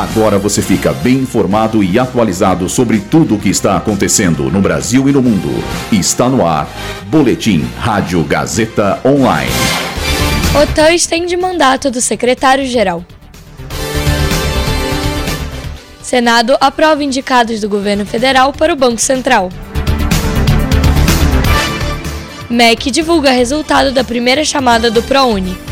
Agora 0.00 0.38
você 0.38 0.62
fica 0.62 0.94
bem 0.94 1.16
informado 1.16 1.84
e 1.84 1.98
atualizado 1.98 2.70
sobre 2.70 3.00
tudo 3.00 3.34
o 3.34 3.38
que 3.38 3.50
está 3.50 3.76
acontecendo 3.76 4.44
no 4.44 4.62
Brasil 4.62 5.06
e 5.10 5.12
no 5.12 5.20
mundo. 5.20 5.50
Está 5.92 6.26
no 6.26 6.46
ar. 6.46 6.66
Boletim 7.08 7.68
Rádio 7.76 8.24
Gazeta 8.24 8.98
Online. 9.04 9.52
OTAN 10.58 10.94
estende 10.94 11.36
mandato 11.36 11.90
do 11.90 12.00
secretário-geral. 12.00 13.04
Senado 16.00 16.56
aprova 16.62 17.04
indicados 17.04 17.60
do 17.60 17.68
governo 17.68 18.06
federal 18.06 18.54
para 18.54 18.72
o 18.72 18.76
Banco 18.76 19.02
Central. 19.02 19.50
MEC 22.48 22.90
divulga 22.90 23.32
resultado 23.32 23.92
da 23.92 24.02
primeira 24.02 24.46
chamada 24.46 24.90
do 24.90 25.02
ProUni. 25.02 25.69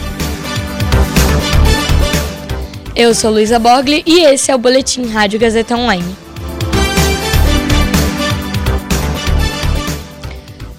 Eu 3.00 3.14
sou 3.14 3.30
Luísa 3.30 3.60
Borgli 3.60 4.02
e 4.04 4.24
esse 4.24 4.50
é 4.50 4.54
o 4.56 4.58
Boletim 4.58 5.06
Rádio 5.06 5.38
Gazeta 5.38 5.76
Online. 5.76 6.16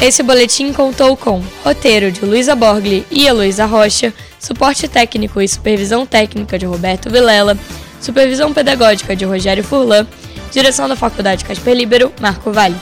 Esse 0.00 0.22
boletim 0.22 0.72
contou 0.72 1.16
com 1.16 1.42
roteiro 1.64 2.12
de 2.12 2.24
Luísa 2.24 2.54
Borgli 2.54 3.04
e 3.10 3.26
Heloísa 3.26 3.64
Rocha, 3.64 4.12
suporte 4.38 4.86
técnico 4.86 5.40
e 5.40 5.48
supervisão 5.48 6.04
técnica 6.04 6.58
de 6.58 6.66
Roberto 6.66 7.08
Vilela, 7.08 7.56
supervisão 8.00 8.52
pedagógica 8.52 9.16
de 9.16 9.24
Rogério 9.24 9.64
Furlan, 9.64 10.06
direção 10.54 10.88
da 10.88 10.94
Faculdade 10.94 11.44
Casper 11.44 11.74
Libero, 11.74 12.12
Marco 12.20 12.52
Vale. 12.52 12.76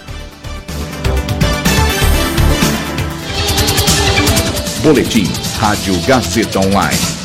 Boletim 4.83 5.27
Rádio 5.59 5.99
Gazeta 6.03 6.59
Online. 6.59 7.22